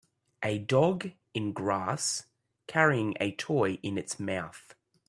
A 0.41 0.57
dog 0.57 1.11
in 1.35 1.51
grass 1.53 2.25
carrying 2.65 3.13
a 3.19 3.33
toy 3.33 3.73
in 3.83 3.99
its 3.99 4.19
mouth. 4.19 4.73